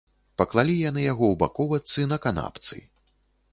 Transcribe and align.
Паклалі 0.41 0.77
яны 0.89 1.03
яго 1.03 1.25
ў 1.29 1.35
баковачцы, 1.45 2.09
на 2.13 2.17
канапцы. 2.27 2.83